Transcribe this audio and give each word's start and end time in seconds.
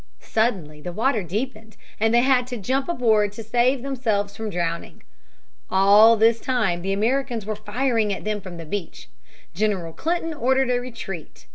Suddenly 0.23 0.81
the 0.81 0.91
water 0.91 1.21
deepened, 1.21 1.77
and 1.99 2.11
they 2.11 2.21
had 2.23 2.47
to 2.47 2.57
jump 2.57 2.89
aboard 2.89 3.31
to 3.33 3.43
save 3.43 3.83
themselves 3.83 4.35
from 4.35 4.49
drowning. 4.49 5.03
All 5.69 6.17
this 6.17 6.39
time 6.39 6.83
Americans 6.83 7.45
were 7.45 7.55
firing 7.55 8.11
at 8.11 8.23
them 8.23 8.41
from 8.41 8.57
the 8.57 8.65
beach. 8.65 9.09
General 9.53 9.93
Clinton 9.93 10.33
ordered 10.33 10.71
a 10.71 10.81
retreat. 10.81 11.45